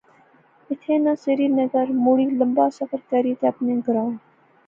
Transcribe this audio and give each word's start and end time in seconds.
ایتھیں 0.69 0.99
ناں 1.03 1.17
سری 1.23 1.47
نگر 1.59 1.87
مڑی 2.03 2.27
لمبا 2.39 2.65
سفر 2.77 2.99
کری 3.09 3.33
تے 3.39 3.45
اپنے 3.51 3.73
گراں 3.85 4.11